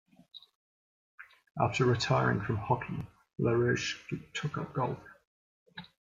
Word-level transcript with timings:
After 1.61 1.85
retiring 1.85 2.41
from 2.41 2.57
hockey, 2.57 3.07
Larouche 3.39 3.99
took 4.33 4.57
up 4.57 4.73
golf. 4.73 4.97